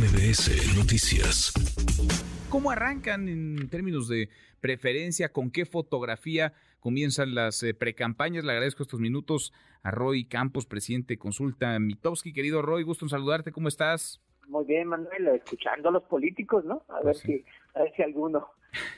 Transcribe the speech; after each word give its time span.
MBS 0.00 0.78
Noticias. 0.78 1.52
¿Cómo 2.48 2.70
arrancan 2.70 3.28
en 3.28 3.68
términos 3.68 4.08
de 4.08 4.30
preferencia? 4.62 5.30
¿Con 5.30 5.50
qué 5.50 5.66
fotografía 5.66 6.54
comienzan 6.80 7.34
las 7.34 7.62
eh, 7.62 7.74
precampañas? 7.74 8.42
Le 8.44 8.52
agradezco 8.52 8.82
estos 8.82 8.98
minutos 8.98 9.52
a 9.82 9.90
Roy 9.90 10.24
Campos, 10.24 10.64
presidente 10.64 11.12
de 11.12 11.18
Consulta 11.18 11.78
Mitowski. 11.78 12.32
Querido 12.32 12.62
Roy, 12.62 12.82
gusto 12.82 13.04
en 13.04 13.10
saludarte. 13.10 13.52
¿Cómo 13.52 13.68
estás? 13.68 14.22
Muy 14.48 14.64
bien, 14.64 14.88
Manuel, 14.88 15.28
escuchando 15.34 15.90
a 15.90 15.92
los 15.92 16.04
políticos, 16.04 16.64
¿no? 16.64 16.82
A 16.88 17.02
ver 17.02 17.16
si 17.16 17.44
a 17.74 17.82
ver 17.82 17.92
si 17.94 18.02
alguno 18.02 18.48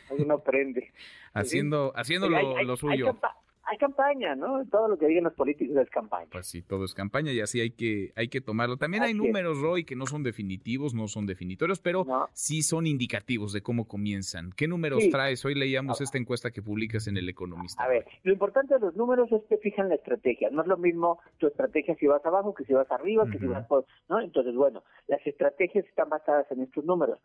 alguno 0.08 0.34
aprende. 0.34 0.92
Haciendo 1.34 1.92
haciendo 1.96 2.28
lo, 2.28 2.76
suyo 2.76 3.08
hay 3.08 3.32
campaña, 3.78 4.34
¿no? 4.34 4.64
Todo 4.66 4.88
lo 4.88 4.98
que 4.98 5.06
digan 5.06 5.24
los 5.24 5.34
políticos 5.34 5.76
es 5.76 5.90
campaña. 5.90 6.28
Pues 6.30 6.46
sí, 6.46 6.62
todo 6.62 6.84
es 6.84 6.94
campaña 6.94 7.32
y 7.32 7.40
así 7.40 7.60
hay 7.60 7.70
que, 7.70 8.12
hay 8.16 8.28
que 8.28 8.40
tomarlo. 8.40 8.76
También 8.76 9.02
hay 9.02 9.14
números, 9.14 9.60
Roy, 9.60 9.84
que 9.84 9.96
no 9.96 10.06
son 10.06 10.22
definitivos, 10.22 10.94
no 10.94 11.08
son 11.08 11.26
definitorios, 11.26 11.80
pero 11.80 12.06
sí 12.32 12.62
son 12.62 12.86
indicativos 12.86 13.52
de 13.52 13.62
cómo 13.62 13.86
comienzan. 13.86 14.50
¿Qué 14.56 14.68
números 14.68 15.08
traes? 15.10 15.44
Hoy 15.44 15.54
leíamos 15.54 16.00
esta 16.00 16.18
encuesta 16.18 16.50
que 16.50 16.62
publicas 16.62 17.06
en 17.06 17.16
El 17.16 17.28
Economista. 17.28 17.82
A 17.82 17.88
ver, 17.88 18.06
lo 18.22 18.32
importante 18.32 18.74
de 18.74 18.80
los 18.80 18.96
números 18.96 19.30
es 19.32 19.42
que 19.48 19.56
fijan 19.58 19.88
la 19.88 19.96
estrategia. 19.96 20.50
No 20.50 20.62
es 20.62 20.68
lo 20.68 20.76
mismo 20.76 21.20
tu 21.38 21.46
estrategia 21.46 21.94
si 21.96 22.06
vas 22.06 22.24
abajo 22.24 22.54
que 22.54 22.64
si 22.64 22.72
vas 22.72 22.90
arriba, 22.90 23.26
que 23.30 23.38
si 23.38 23.46
vas 23.46 23.66
por... 23.66 23.86
¿no? 24.08 24.20
Entonces, 24.20 24.54
bueno, 24.54 24.82
las 25.06 25.24
estrategias 25.26 25.84
están 25.86 26.08
basadas 26.08 26.50
en 26.50 26.62
estos 26.62 26.84
números. 26.84 27.18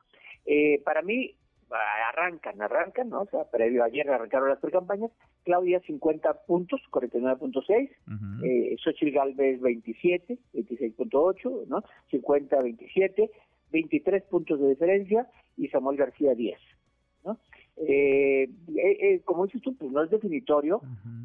Eh, 0.46 0.82
para 0.84 1.02
mí, 1.02 1.36
arrancan, 1.76 2.62
arrancan, 2.62 3.10
¿no? 3.10 3.22
O 3.22 3.28
sea, 3.28 3.50
previo 3.50 3.84
ayer 3.84 4.10
arrancaron 4.10 4.50
las 4.50 4.60
precampañas, 4.60 5.12
Claudia 5.44 5.80
50 5.82 6.46
puntos, 6.46 6.82
49.6, 6.92 7.90
eh, 8.44 8.76
Xochitl 8.84 9.12
Galvez 9.12 9.62
27, 9.62 10.38
26.8, 10.54 11.68
¿no? 11.68 11.84
50, 12.12 12.62
27, 12.62 13.32
23 13.72 14.24
puntos 14.24 14.60
de 14.60 14.70
diferencia 14.70 15.28
y 15.58 15.68
Samuel 15.68 15.98
García 15.98 16.34
10, 16.36 16.58
¿no? 17.26 17.40
Eh, 17.78 18.44
eh, 18.44 18.98
eh, 19.00 19.22
como 19.24 19.46
dices 19.46 19.62
tú, 19.62 19.76
pues 19.76 19.92
no 19.92 20.04
es 20.04 20.10
definitorio, 20.10 20.82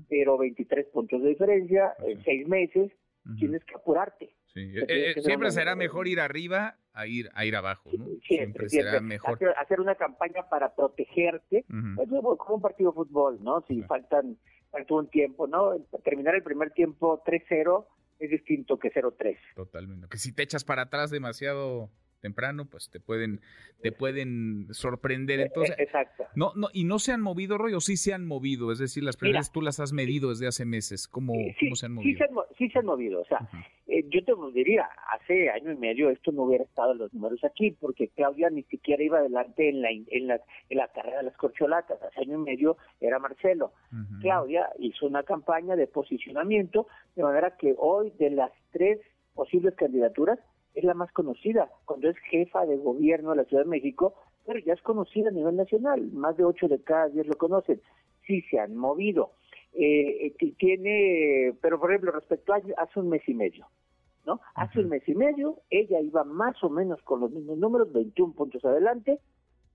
pero 0.09 0.37
23 0.37 0.87
puntos 0.87 1.23
de 1.23 1.31
diferencia 1.31 1.95
en 2.07 2.23
seis 2.25 2.47
meses, 2.47 2.93
tienes 3.39 3.65
que 3.65 3.75
apurarte. 3.75 4.35
Eh, 4.55 4.85
eh, 4.89 5.23
siempre 5.23 5.51
será 5.51 5.75
mejor 5.75 6.09
ir 6.09 6.21
arriba 6.21 6.77
a 6.95 7.07
ir 7.07 7.31
a 7.35 7.45
ir 7.45 7.57
abajo, 7.57 7.91
¿no? 7.97 8.07
Siempre, 8.27 8.69
será 8.69 9.01
mejor. 9.01 9.39
Hacer, 9.57 9.81
una 9.81 9.95
campaña 9.95 10.49
para 10.49 10.75
protegerte, 10.75 11.59
es 11.59 12.09
como 12.09 12.55
un 12.55 12.61
partido 12.61 12.91
de 12.91 12.95
fútbol, 12.97 13.43
¿no? 13.43 13.65
Si 13.67 13.83
faltan, 13.83 14.37
falta 14.71 14.95
un 14.95 15.09
tiempo, 15.09 15.47
¿no? 15.47 15.79
Terminar 16.05 16.35
el 16.35 16.43
primer 16.43 16.73
tiempo 16.73 17.23
3-0 17.25 17.87
es 18.19 18.31
distinto 18.31 18.79
que 18.79 18.93
0-3. 18.93 19.37
Totalmente. 19.55 20.09
Que 20.09 20.19
si 20.19 20.33
te 20.33 20.43
echas 20.43 20.65
para 20.65 20.83
atrás 20.83 21.11
demasiado 21.11 21.91
temprano, 22.23 22.65
pues 22.65 22.89
te 22.91 23.01
pueden, 23.01 23.41
te 23.83 23.93
pueden 23.93 24.69
sorprender. 24.71 25.41
E, 25.41 25.43
e, 25.43 25.47
Entonces, 25.47 25.77
Exacto. 25.79 26.25
No, 26.35 26.53
no, 26.55 26.69
y 26.73 26.85
no 26.85 26.99
se 26.99 27.13
han 27.13 27.21
movido, 27.21 27.59
Roy, 27.59 27.75
o 27.75 27.81
sí 27.81 27.99
se 27.99 28.15
han 28.15 28.25
movido, 28.27 28.73
es 28.73 28.79
decir, 28.79 29.03
las 29.03 29.17
primeras 29.17 29.53
tú 29.53 29.61
las 29.61 29.81
has 29.81 29.93
medido 29.93 30.31
desde 30.31 30.47
hace 30.47 30.65
meses. 30.65 31.09
¿Cómo, 31.09 31.35
¿cómo 31.61 31.75
se 31.75 31.87
han 31.87 31.93
movido? 31.93 32.13
Sí 32.57 32.71
se 32.71 32.79
han, 32.79 32.87
movido, 32.87 33.21
o 33.21 33.25
sea, 33.25 33.41
eh, 33.89 34.05
yo 34.09 34.25
te 34.25 34.33
diría, 34.55 34.89
hace 35.11 35.51
año 35.51 35.73
y 35.73 35.77
medio 35.77 36.11
esto 36.11 36.31
no 36.33 36.45
hubiera 36.45 36.65
estado 36.65 36.93
en 36.93 36.99
los 36.99 37.13
números 37.13 37.43
aquí, 37.45 37.73
porque 37.73 38.09
Claudia 38.09 38.49
ni 38.51 38.63
siquiera 38.65 39.03
iba 39.03 39.19
adelante 39.19 39.69
en 39.69 39.83
la, 39.83 39.91
en 39.91 40.27
la, 40.29 40.41
en 40.71 40.79
la 40.79 40.89
carrera 40.89 41.19
de 41.19 41.25
las 41.25 41.37
corcholatas, 41.37 42.01
hace 42.03 42.21
año 42.21 42.39
y 42.39 42.43
medio 42.43 42.77
era 43.01 43.19
Marcelo. 43.19 43.73
Claudia 44.21 44.71
hizo 44.79 45.07
una 45.07 45.25
campaña 45.25 45.75
de 45.77 45.89
posicionamiento, 45.89 46.87
de 47.17 47.25
manera 47.25 47.57
que 47.57 47.75
hoy 47.77 48.13
de 48.19 48.31
las 48.31 48.53
tres 48.71 49.01
posibles 49.35 49.75
candidaturas, 49.75 50.39
es 50.75 50.85
la 50.85 50.95
más 50.95 51.13
conocida. 51.13 51.71
Cuando 51.85 52.09
es 52.09 52.17
jefa 52.31 52.67
de 52.67 52.77
gobierno 52.77 53.31
de 53.31 53.37
la 53.37 53.45
Ciudad 53.45 53.65
de 53.65 53.71
México, 53.71 54.15
pero 54.47 54.59
ya 54.61 54.73
es 54.73 54.83
conocida 54.83 55.29
a 55.29 55.33
nivel 55.33 55.57
nacional. 55.57 56.11
Más 56.13 56.37
de 56.37 56.45
ocho 56.45 56.69
de 56.69 56.83
cada 56.83 57.09
diez 57.09 57.27
lo 57.27 57.35
conocen. 57.35 57.81
Sí 58.27 58.43
se 58.51 58.59
han 58.59 58.77
movido. 58.77 59.33
Eh, 59.75 60.27
eh 60.27 60.55
tiene, 60.59 61.55
pero 61.61 61.79
por 61.79 61.91
ejemplo, 61.91 62.13
respecto 62.13 62.53
a 62.53 62.61
hace 62.79 63.01
un 63.01 63.09
mes 63.09 63.23
y 63.27 63.35
medio, 63.35 63.67
¿no? 64.27 64.41
Hace 64.55 64.81
un 64.81 64.89
mes 64.89 65.09
y 65.09 65.15
medio, 65.15 65.59
ella 65.71 66.01
iba 66.01 66.25
más 66.25 66.63
o 66.63 66.69
menos 66.69 67.01
con 67.03 67.21
los 67.21 67.31
mismos 67.31 67.59
números, 67.59 67.93
21 67.93 68.35
puntos 68.35 68.65
adelante. 68.65 69.19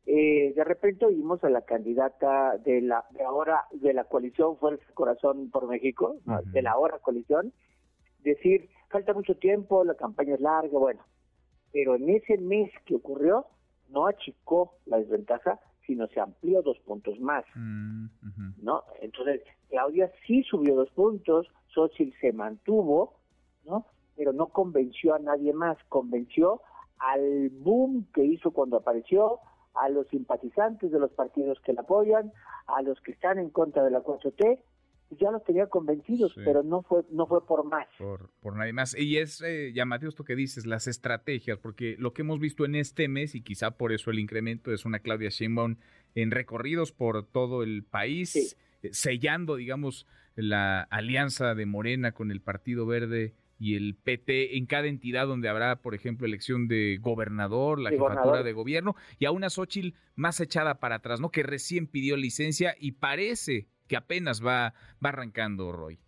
Eh, 0.05 0.53
de 0.55 0.63
repente 0.63 1.05
oímos 1.05 1.43
a 1.43 1.49
la 1.49 1.63
candidata 1.63 2.57
de 2.59 2.81
la 2.81 3.03
de 3.11 3.23
ahora 3.23 3.65
de 3.73 3.93
la 3.93 4.05
coalición 4.05 4.55
Fuerza 4.57 4.85
Corazón 4.93 5.49
por 5.51 5.67
México, 5.67 6.15
de 6.45 6.61
la 6.61 6.71
ahora 6.71 6.99
coalición, 6.99 7.51
decir 8.23 8.69
falta 8.89 9.13
mucho 9.13 9.35
tiempo, 9.35 9.83
la 9.83 9.95
campaña 9.95 10.35
es 10.35 10.41
larga, 10.41 10.77
bueno, 10.77 11.03
pero 11.71 11.95
en 11.95 12.09
ese 12.09 12.37
mes 12.37 12.71
que 12.85 12.95
ocurrió 12.95 13.45
no 13.89 14.07
achicó 14.07 14.73
la 14.85 14.97
desventaja, 14.97 15.59
sino 15.85 16.07
se 16.07 16.19
amplió 16.19 16.61
dos 16.61 16.77
puntos 16.79 17.19
más, 17.19 17.45
mm, 17.55 18.07
¿no? 18.61 18.83
Entonces, 19.01 19.41
Claudia 19.69 20.11
sí 20.25 20.43
subió 20.43 20.75
dos 20.75 20.89
puntos, 20.91 21.47
Xochitl 21.73 22.17
se 22.19 22.33
mantuvo, 22.33 23.13
¿no? 23.65 23.85
Pero 24.15 24.33
no 24.33 24.47
convenció 24.47 25.13
a 25.13 25.19
nadie 25.19 25.53
más, 25.53 25.77
convenció 25.87 26.61
al 26.99 27.49
boom 27.49 28.07
que 28.13 28.25
hizo 28.25 28.51
cuando 28.51 28.77
apareció, 28.77 29.39
a 29.75 29.89
los 29.89 30.07
simpatizantes 30.07 30.91
de 30.91 30.99
los 30.99 31.11
partidos 31.11 31.59
que 31.61 31.73
la 31.73 31.81
apoyan, 31.81 32.33
a 32.65 32.81
los 32.81 32.99
que 33.01 33.11
están 33.11 33.37
en 33.37 33.49
contra 33.49 33.83
de 33.83 33.91
la 33.91 34.01
4T, 34.01 34.59
ya 35.11 35.31
los 35.31 35.43
tenía 35.43 35.67
convencidos, 35.67 36.33
pero 36.35 36.63
no 36.63 36.81
fue 36.81 37.03
no 37.11 37.27
fue 37.27 37.45
por 37.45 37.65
más. 37.65 37.87
Por, 37.97 38.29
por 38.41 38.55
nadie 38.55 38.73
más. 38.73 38.95
Y 38.97 39.17
es 39.17 39.41
eh, 39.41 39.71
llamativo 39.73 40.09
esto 40.09 40.23
que 40.23 40.35
dices, 40.35 40.65
las 40.65 40.87
estrategias, 40.87 41.57
porque 41.59 41.95
lo 41.97 42.13
que 42.13 42.23
hemos 42.23 42.39
visto 42.39 42.65
en 42.65 42.75
este 42.75 43.07
mes, 43.07 43.35
y 43.35 43.41
quizá 43.41 43.71
por 43.71 43.91
eso 43.93 44.11
el 44.11 44.19
incremento, 44.19 44.71
es 44.73 44.85
una 44.85 44.99
Claudia 44.99 45.29
Sheinbaum 45.29 45.77
en 46.15 46.31
recorridos 46.31 46.91
por 46.91 47.25
todo 47.25 47.63
el 47.63 47.83
país, 47.83 48.57
eh, 48.81 48.89
sellando, 48.91 49.55
digamos, 49.55 50.07
la 50.35 50.81
alianza 50.81 51.55
de 51.55 51.65
Morena 51.65 52.11
con 52.11 52.31
el 52.31 52.41
Partido 52.41 52.85
Verde 52.85 53.33
y 53.59 53.75
el 53.75 53.95
PT 53.95 54.57
en 54.57 54.67
cada 54.67 54.87
entidad 54.87 55.25
donde 55.25 55.49
habrá, 55.49 55.81
por 55.81 55.95
ejemplo, 55.95 56.27
elección 56.27 56.67
de 56.67 56.97
gobernador, 57.01 57.79
la 57.79 57.89
jefatura 57.89 58.43
de 58.43 58.53
gobierno, 58.53 58.95
y 59.17 59.25
a 59.25 59.31
una 59.31 59.49
Xochitl 59.49 59.97
más 60.15 60.39
echada 60.39 60.79
para 60.79 60.95
atrás, 60.95 61.19
¿no? 61.19 61.31
Que 61.31 61.43
recién 61.43 61.87
pidió 61.87 62.17
licencia 62.17 62.75
y 62.79 62.93
parece 62.93 63.67
que 63.87 63.97
apenas 63.97 64.45
va, 64.45 64.73
va 65.03 65.09
arrancando, 65.09 65.71
Roy. 65.71 65.99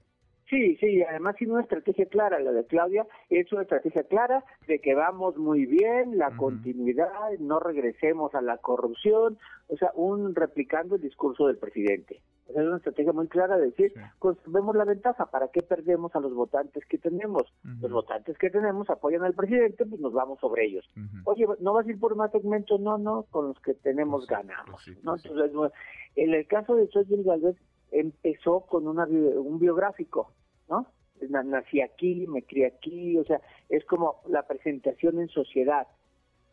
Sí, 0.50 0.78
sí, 0.78 1.04
además 1.04 1.36
tiene 1.36 1.54
una 1.54 1.62
estrategia 1.62 2.08
clara, 2.08 2.40
la 2.40 2.52
de 2.52 2.66
Claudia 2.66 3.06
es 3.30 3.52
una 3.54 3.62
estrategia 3.62 4.04
clara 4.04 4.44
de 4.68 4.80
que 4.80 4.96
vamos 4.96 5.38
muy 5.38 5.68
bien, 5.68 6.18
la 6.18 6.36
continuidad, 6.36 7.08
no 7.40 7.60
regresemos 7.60 8.34
a 8.34 8.42
la 8.42 8.58
corrupción, 8.58 9.38
o 9.68 9.78
sea, 9.78 9.92
un 9.94 10.34
replicando 10.34 10.96
el 10.96 11.02
discurso 11.02 11.46
del 11.46 11.58
presidente. 11.58 12.24
es 12.48 12.56
una 12.56 12.78
estrategia 12.78 13.14
muy 13.14 13.28
clara 13.28 13.58
de 13.58 13.68
decir, 13.68 13.94
conservemos 14.18 14.76
la 14.76 14.86
ventaja, 14.86 15.28
¿para 15.28 15.50
qué 15.50 15.62
perdemos 15.62 16.16
a 16.16 16.20
los 16.20 16.34
votantes 16.34 16.84
que 16.88 16.98
tenemos? 16.98 17.44
Los 17.80 17.92
votantes 17.92 18.36
que 18.40 18.50
tenemos 18.50 18.90
apoyan 18.90 19.24
al 19.24 19.36
presidente, 19.36 19.86
pues 19.86 20.02
nos 20.02 20.14
vamos 20.14 20.40
sobre 20.40 20.66
ellos. 20.66 20.90
Oye, 21.26 21.46
¿no 21.60 21.74
vas 21.74 21.86
a 21.86 21.92
ir 21.92 22.00
por 22.00 22.16
más 22.16 22.32
segmentos? 22.32 22.80
No, 22.80 22.98
no, 22.98 23.28
con 23.30 23.50
los 23.50 23.60
que 23.60 23.76
tenemos 23.76 24.26
pues 24.26 24.40
ganamos. 24.40 24.84
Pues 24.84 25.04
¿no? 25.04 25.16
Entonces, 25.16 25.74
en 26.16 26.34
el 26.34 26.48
caso 26.48 26.76
de 26.76 26.88
Xochitl 26.88 27.24
Galvez, 27.24 27.56
empezó 27.92 28.62
con 28.62 28.88
una, 28.88 29.06
un 29.06 29.60
biográfico, 29.60 30.32
¿no? 30.70 30.88
Nací 31.30 31.82
aquí, 31.82 32.26
me 32.28 32.44
crié 32.44 32.68
aquí, 32.68 33.18
o 33.18 33.26
sea, 33.26 33.42
es 33.68 33.84
como 33.86 34.22
la 34.28 34.48
presentación 34.48 35.20
en 35.20 35.28
sociedad, 35.28 35.88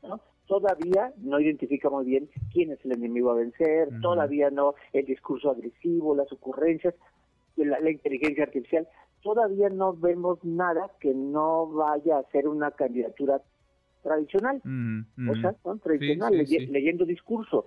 ¿no? 0.03 0.21
Todavía 0.47 1.13
no 1.19 1.41
identifica 1.41 1.91
muy 1.91 2.05
bien 2.05 2.29
quién 2.53 2.71
es 2.71 2.85
el 2.85 2.93
enemigo 2.93 3.31
a 3.31 3.35
vencer, 3.35 3.89
todavía 4.01 4.51
no 4.51 4.75
el 4.93 5.05
discurso 5.05 5.51
agresivo, 5.51 6.15
las 6.15 6.31
ocurrencias, 6.33 6.95
la, 7.57 7.81
la, 7.81 7.91
inteligencia 7.91 8.45
artificial, 8.45 8.87
todavía 9.23 9.69
no 9.71 9.93
vemos 9.95 10.43
nada 10.45 10.91
que 11.01 11.13
no 11.15 11.67
vaya 11.67 12.19
a 12.19 12.31
ser 12.31 12.47
una 12.47 12.71
candidatura 12.71 13.43
tradicional, 14.07 14.63
o 15.29 15.35
sea, 15.35 15.55
tradicional, 15.83 16.33
leyendo 16.37 17.05
discurso. 17.05 17.67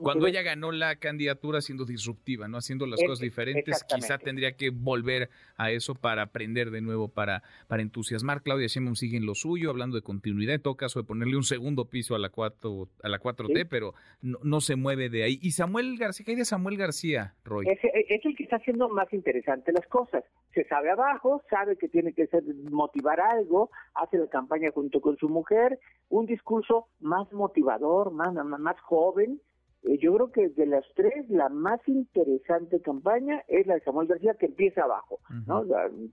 Cuando 0.00 0.26
ella 0.26 0.42
ganó 0.42 0.72
la 0.72 0.96
candidatura 0.96 1.60
siendo 1.60 1.84
disruptiva, 1.84 2.48
no 2.48 2.58
haciendo 2.58 2.86
las 2.86 3.00
cosas 3.00 3.20
diferentes, 3.20 3.84
quizá 3.84 4.18
tendría 4.18 4.56
que 4.56 4.70
volver 4.70 5.30
a 5.56 5.70
eso 5.70 5.94
para 5.94 6.22
aprender 6.22 6.70
de 6.70 6.80
nuevo, 6.80 7.08
para, 7.08 7.42
para 7.68 7.82
entusiasmar. 7.82 8.42
Claudia 8.42 8.66
Sheinbaum 8.66 8.96
sigue 8.96 9.16
en 9.16 9.26
lo 9.26 9.34
suyo, 9.34 9.70
hablando 9.70 9.96
de 9.96 10.02
continuidad, 10.02 10.54
en 10.54 10.62
todo 10.62 10.76
caso 10.76 11.00
de 11.00 11.06
ponerle 11.06 11.36
un 11.36 11.44
segundo 11.44 11.86
piso 11.86 12.14
a 12.14 12.18
la 12.18 12.28
4, 12.28 12.88
a 13.02 13.08
la 13.08 13.20
4T, 13.20 13.66
pero 13.68 13.94
no, 14.20 14.60
se 14.60 14.76
mueve 14.76 15.08
de 15.08 15.22
ahí. 15.22 15.38
Y 15.42 15.52
Samuel 15.52 15.96
García, 15.98 16.24
¿qué 16.24 16.32
hay 16.32 16.38
de 16.38 16.44
Samuel 16.44 16.76
García, 16.76 17.34
Roy? 17.44 17.66
Es, 17.68 17.78
es 17.82 18.24
el 18.24 18.36
que 18.36 18.44
está 18.44 18.56
haciendo 18.56 18.88
más 18.88 19.12
interesante 19.12 19.72
las 19.72 19.86
cosas. 19.86 20.24
Se 20.54 20.64
sabe 20.64 20.90
abajo, 20.90 21.42
sabe 21.50 21.76
que 21.76 21.88
tiene 21.88 22.12
que 22.12 22.26
ser 22.26 22.42
motivar 22.70 23.20
algo, 23.20 23.70
hace 23.94 24.18
la 24.18 24.26
campaña 24.26 24.70
junto 24.72 25.00
con 25.00 25.16
su 25.16 25.28
mujer, 25.28 25.78
un 26.08 26.26
discurso 26.26 26.88
más 27.00 27.32
motivador, 27.32 28.12
más, 28.12 28.34
más 28.34 28.80
joven, 28.80 29.40
eh, 29.84 29.98
yo 29.98 30.14
creo 30.14 30.32
que 30.32 30.48
de 30.48 30.66
las 30.66 30.84
tres, 30.94 31.28
la 31.28 31.48
más 31.48 31.80
interesante 31.86 32.80
campaña 32.80 33.42
es 33.48 33.66
la 33.66 33.74
de 33.74 33.80
Samuel 33.80 34.08
García, 34.08 34.34
que 34.34 34.46
empieza 34.46 34.84
abajo, 34.84 35.20
¿no? 35.46 35.64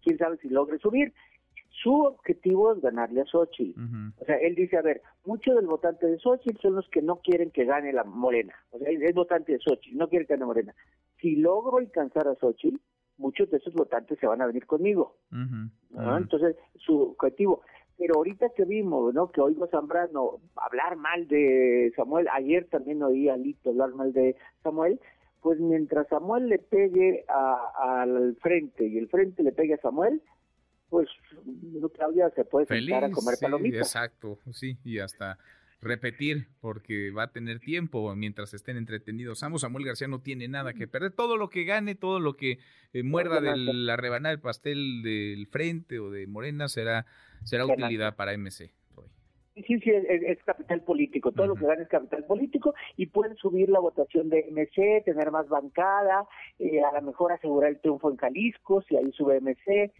Quién 0.03 0.17
sabe 0.17 0.37
si 0.37 0.49
logre 0.49 0.77
subir. 0.79 1.13
Su 1.69 2.03
objetivo 2.03 2.73
es 2.73 2.81
ganarle 2.81 3.21
a 3.21 3.25
Xochitl. 3.25 3.79
O 4.19 4.25
sea, 4.25 4.35
él 4.35 4.55
dice, 4.55 4.77
a 4.77 4.81
ver, 4.81 5.01
muchos 5.25 5.55
del 5.55 5.67
votante 5.67 6.05
de 6.05 6.19
Xochitl 6.19 6.61
son 6.61 6.75
los 6.75 6.87
que 6.89 7.01
no 7.01 7.17
quieren 7.17 7.49
que 7.49 7.65
gane 7.65 7.93
la 7.93 8.03
Morena. 8.03 8.53
O 8.71 8.77
sea, 8.77 8.89
es 8.89 9.15
votante 9.15 9.53
de 9.53 9.59
Xochitl, 9.59 9.97
no 9.97 10.09
quiere 10.09 10.25
que 10.25 10.33
gane 10.33 10.45
Morena. 10.45 10.75
Si 11.21 11.37
logro 11.37 11.77
alcanzar 11.77 12.27
a 12.27 12.35
Xochitl, 12.35 12.77
muchos 13.17 13.49
de 13.49 13.57
esos 13.57 13.73
votantes 13.73 14.19
se 14.19 14.27
van 14.27 14.41
a 14.41 14.47
venir 14.47 14.65
conmigo. 14.65 15.15
Entonces, 15.31 16.57
su 16.75 17.01
objetivo. 17.01 17.61
Pero 18.01 18.15
ahorita 18.15 18.49
que 18.55 18.65
vimos, 18.65 19.13
¿no? 19.13 19.31
Que 19.31 19.41
oigo 19.41 19.65
a 19.65 19.67
Zambrano 19.67 20.39
hablar 20.55 20.95
mal 20.95 21.27
de 21.27 21.93
Samuel, 21.95 22.27
ayer 22.33 22.65
también 22.65 23.03
oí 23.03 23.29
a 23.29 23.37
Lito 23.37 23.69
hablar 23.69 23.93
mal 23.93 24.11
de 24.11 24.35
Samuel, 24.63 24.99
pues 25.39 25.59
mientras 25.59 26.07
Samuel 26.07 26.49
le 26.49 26.57
pegue 26.57 27.23
al 27.27 28.35
frente 28.41 28.87
y 28.87 28.97
el 28.97 29.07
frente 29.07 29.43
le 29.43 29.51
pegue 29.51 29.75
a 29.75 29.81
Samuel, 29.81 30.19
pues 30.89 31.07
Claudia 31.93 32.31
se 32.31 32.43
puede 32.43 32.65
sentar 32.65 33.03
a 33.03 33.11
comer 33.11 33.35
palomitas. 33.39 33.81
Exacto, 33.81 34.39
sí, 34.51 34.79
y 34.83 34.97
hasta 34.97 35.37
repetir 35.81 36.47
porque 36.59 37.11
va 37.11 37.23
a 37.23 37.31
tener 37.31 37.59
tiempo 37.59 38.15
mientras 38.15 38.53
estén 38.53 38.77
entretenidos. 38.77 39.41
Ambos 39.43 39.61
Samuel 39.61 39.85
García 39.85 40.07
no 40.07 40.19
tiene 40.19 40.47
nada 40.47 40.73
que 40.73 40.87
perder. 40.87 41.11
Todo 41.11 41.37
lo 41.37 41.49
que 41.49 41.63
gane, 41.63 41.95
todo 41.95 42.19
lo 42.19 42.37
que 42.37 42.59
eh, 42.93 43.03
muerda 43.03 43.41
de 43.41 43.57
la 43.57 43.97
rebanada 43.97 44.29
del 44.29 44.41
pastel 44.41 45.01
del 45.03 45.47
frente 45.47 45.99
o 45.99 46.11
de 46.11 46.27
Morena 46.27 46.69
será, 46.69 47.05
será 47.43 47.65
utilidad 47.65 48.15
para 48.15 48.33
MC. 48.33 48.73
Sí, 49.55 49.79
sí, 49.81 49.91
es, 49.91 50.41
capital 50.45 50.81
político. 50.81 51.33
Todo 51.33 51.47
lo 51.47 51.55
que 51.55 51.65
gana 51.65 51.81
es 51.81 51.89
capital 51.89 52.23
político 52.23 52.73
y 52.95 53.07
pueden 53.07 53.35
subir 53.35 53.67
la 53.69 53.79
votación 53.79 54.29
de 54.29 54.45
MC, 54.49 55.03
tener 55.03 55.29
más 55.29 55.49
bancada, 55.49 56.25
eh, 56.57 56.81
a 56.81 56.93
lo 56.93 57.01
mejor 57.01 57.33
asegurar 57.33 57.71
el 57.71 57.81
triunfo 57.81 58.09
en 58.09 58.17
Jalisco, 58.17 58.81
si 58.83 58.95
ahí 58.95 59.11
sube 59.11 59.41
MC. 59.41 59.91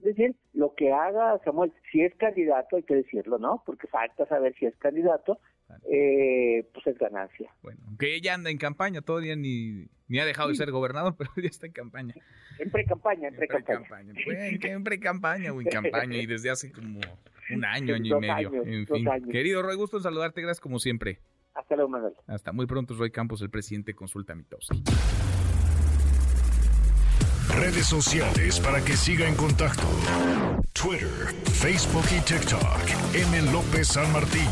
Es 0.00 0.02
decir, 0.02 0.34
lo 0.54 0.74
que 0.74 0.92
haga 0.92 1.38
Samuel, 1.44 1.72
si 1.92 2.02
es 2.02 2.14
candidato, 2.16 2.76
hay 2.76 2.82
que 2.82 2.96
decirlo, 2.96 3.38
¿no? 3.38 3.62
Porque 3.64 3.86
falta 3.86 4.26
saber 4.26 4.54
si 4.58 4.66
es 4.66 4.76
candidato, 4.76 5.38
eh, 5.88 6.68
pues 6.74 6.86
es 6.88 6.98
ganancia. 6.98 7.48
Bueno, 7.62 7.80
aunque 7.86 8.16
ella 8.16 8.34
anda 8.34 8.50
en 8.50 8.58
campaña, 8.58 9.02
todavía 9.02 9.36
ni, 9.36 9.86
ni 10.08 10.18
ha 10.18 10.24
dejado 10.24 10.48
de 10.48 10.56
ser 10.56 10.72
gobernador, 10.72 11.14
pero 11.18 11.30
ya 11.36 11.48
está 11.48 11.66
en 11.66 11.72
campaña. 11.72 12.14
En 12.58 12.70
pre-campaña, 12.70 13.28
en 13.28 13.36
pre-campaña. 13.36 14.12
en 14.26 14.82
pre-campaña 14.82 15.52
o 15.52 15.60
en 15.60 15.68
campaña 15.68 16.16
y 16.16 16.26
desde 16.26 16.50
hace 16.50 16.72
como 16.72 16.98
un 17.50 17.64
año, 17.64 17.94
año 17.94 18.16
y 18.16 18.20
medio. 18.20 18.52
en 18.64 18.86
fin. 18.86 19.06
Querido 19.30 19.62
Roy, 19.62 19.76
gusto 19.76 19.96
en 19.98 20.02
saludarte, 20.02 20.40
gracias 20.40 20.60
como 20.60 20.78
siempre. 20.78 21.20
Hasta 21.54 21.74
luego, 21.74 21.90
Manuel. 21.90 22.12
Hasta 22.26 22.52
muy 22.52 22.66
pronto, 22.66 22.94
Roy 22.94 23.10
Campos, 23.10 23.40
el 23.40 23.50
presidente 23.50 23.94
Consulta 23.94 24.34
Mitowski. 24.34 24.82
Redes 27.58 27.86
sociales 27.86 28.60
para 28.60 28.84
que 28.84 28.96
siga 28.96 29.26
en 29.26 29.34
contacto: 29.34 29.84
Twitter, 30.72 31.08
Facebook 31.54 32.04
y 32.14 32.20
TikTok. 32.20 33.14
M. 33.14 33.52
López 33.52 33.88
San 33.88 34.12
Martín. 34.12 34.46